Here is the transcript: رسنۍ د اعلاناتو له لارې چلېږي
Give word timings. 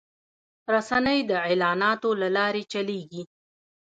رسنۍ 0.73 1.19
د 1.29 1.31
اعلاناتو 1.47 2.09
له 2.21 2.29
لارې 2.37 2.63
چلېږي 2.71 3.23